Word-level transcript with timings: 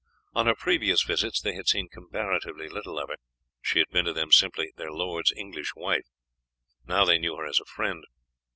On 0.33 0.47
her 0.47 0.55
previous 0.55 1.03
visits 1.03 1.39
they 1.39 1.53
had 1.53 1.67
seen 1.67 1.87
comparatively 1.87 2.67
little 2.67 2.97
of 2.97 3.09
her; 3.09 3.17
she 3.61 3.77
had 3.77 3.89
been 3.89 4.05
to 4.05 4.13
them 4.13 4.31
simply 4.31 4.71
their 4.75 4.91
lord's 4.91 5.31
English 5.37 5.75
wife, 5.75 6.07
now 6.87 7.05
they 7.05 7.19
knew 7.19 7.35
her 7.35 7.45
as 7.45 7.59
a 7.59 7.65
friend. 7.65 8.03